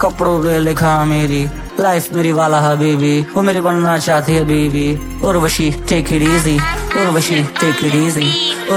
[0.00, 1.42] कपड़ों पे लिखा मेरी
[1.80, 4.88] लाइफ मेरी वाला है हबीबी, वो मेरी बनना चाहती है बीबी।
[5.26, 6.56] Urvashi take it easy
[7.00, 8.28] Urvashi take it easy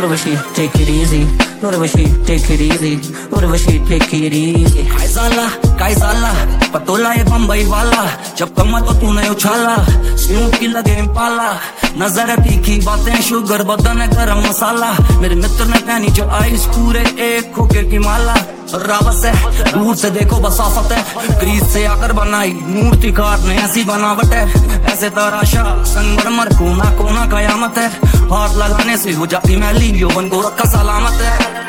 [0.05, 2.93] वशी take it easy Urvashi take it easy
[3.33, 5.47] Urvashi take it easy काय झाला
[5.79, 6.31] काय झाला
[6.73, 8.05] पटोला ये बम्बई वाला
[8.37, 9.75] जब कमा तो तूने उछाला
[10.17, 11.51] स्नूप की लगे पाला
[11.97, 14.91] नज़र तीखी बातें शुगर बदन है गरम मसाला
[15.21, 18.35] मेरे मित्र ने पहनी जो आइस पूरे एक खोके की माला
[18.75, 23.83] रावत है दूर से देखो बसाफत है क्रीज से आकर बनाई मूर्ति कार ने ऐसी
[23.83, 24.45] बनावट है
[24.93, 30.41] ऐसे तराशा संगमरमर कोना कोना कयामत है हाथ लगाने से हो जाती मैली यौवन को
[30.41, 31.63] रखा सलामत है।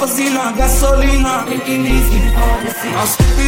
[0.00, 1.34] पसीना गैसोलीना।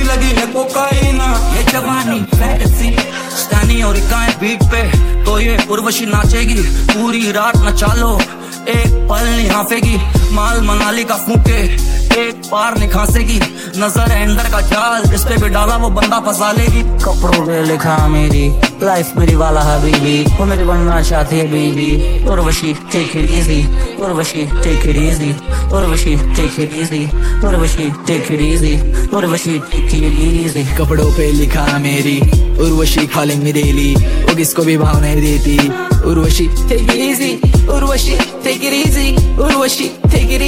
[0.05, 2.97] लगी है कोकाइना। ये जवानी फैंटेसी
[3.37, 4.83] स्टैनी और इकाएँ बीट पे।
[5.25, 8.21] तो ये उर्वशी नाचेगी पूरी रात नचा लो।
[8.69, 9.97] एक पल नहीं हाफेगी
[10.33, 13.39] माल मनाली का फूके। एक पार नहीं खांसेगी
[13.81, 17.63] नज़र है अंदर का जाल। जिस पे भी डाला वो बंदा फंसा लेगी। कपड़ों पे
[17.65, 18.49] लिखा मेरी
[18.83, 23.61] लाइफ मेरी वाला हबीबी। वो मेरी बनना चाहती है बीबी। Urvashi take it easy
[24.05, 25.31] Urvashi take it easy
[25.77, 27.05] Urvashi take it easy
[27.47, 28.75] Urvashi take it easy
[29.17, 32.19] Urvashi take it easy कपड़ों पे लिखा मेरी।
[32.67, 35.59] उर्वशी खा लेंगे डेली वो किसको भी भाव नहीं देती।
[36.07, 37.31] Urvashi, take it easy
[37.75, 39.07] Urvashi, take it easy
[39.43, 40.46] Urvashi, take it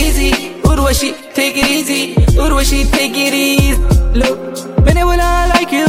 [0.89, 2.01] Urvashi take it easy.
[2.41, 3.75] Urvashi take it easy.
[4.17, 4.39] Look
[4.85, 5.89] मैंने बोला I like you.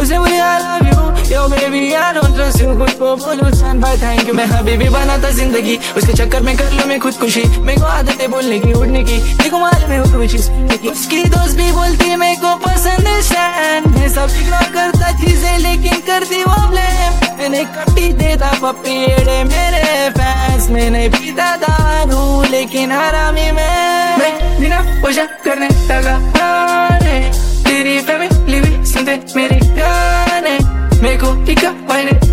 [0.00, 0.98] उसने बोला I love you.
[1.30, 2.68] Yo, baby, I don't trust you.
[2.78, 4.34] खुद को बोलूँ stand by thank you.
[4.36, 8.58] मैं हबीबी बनाता ज़िंदगी उसके चक्कर में कर लूँ मैं खुदकुशी मेरे को आदत बोलने
[8.60, 13.20] की उड़ने की देखो मालूम है की उसकी दोस्त भी बोलती मेरे को पसंद है
[13.30, 19.84] शैन मैं सब इग्नोर करता चीज़ें लेकिन करती वो ब्लेम मैंने कट्टी देता पपीड़े मेरे
[20.18, 24.19] फैंस मैंने पीता दारू लेकिन हरामी मैं
[25.10, 27.16] पूजा करने लगा अरे
[27.66, 28.60] तेरी फैमिली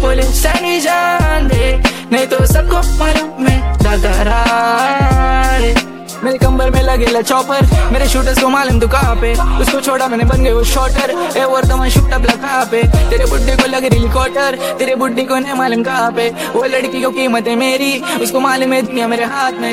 [0.01, 1.65] बोले, सनी जान दे।
[2.11, 5.06] नहीं तो सबको मालूम मैं दादा
[6.23, 9.33] मेरे कंबर में लगे ला चॉपर मेरे शूटर्स को मालूम तू कहाँ पे?
[9.61, 13.55] उसको छोड़ा मैंने बन गए वो शॉटर ए वर्तमान शूट अप कहाँ पे। तेरे बुड्ढे
[13.55, 17.47] को लग रही क्वार्टर तेरे बुड्ढे को नहीं मालूम कहाँ पे। वो लड़की को कीमत
[17.47, 17.91] है मेरी।
[18.23, 19.71] उसको मालूम है दुनिया मेरे हाथ में।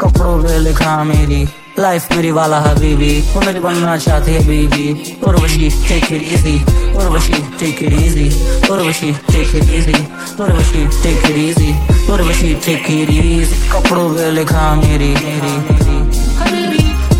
[0.00, 1.44] कपड़ों पे लिखा मेरी।
[1.78, 6.56] लाइफ मेरी वाला हबीबी वो मेरी बनना चाहती है बीबी। और वशी take it easy
[6.94, 8.28] Urvashi take it easy
[8.70, 10.04] Urvashi take it easy
[10.40, 11.72] Urvashi take it easy
[12.12, 15.54] Urvashi take it easy कपड़ों पे लिखा मेरी मेरी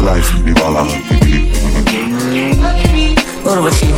[0.04, 1.36] लाइफ मेरी वाला हबीबी।
[3.50, 3.91] और वशी